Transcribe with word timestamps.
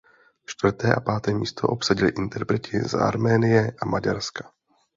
Čtvrté 0.45 0.93
a 0.95 0.99
páté 0.99 1.33
místo 1.33 1.67
obsadili 1.67 2.11
interpreti 2.17 2.79
z 2.81 2.93
Arménie 2.93 3.71
a 3.81 3.85
Maďarska. 3.85 4.51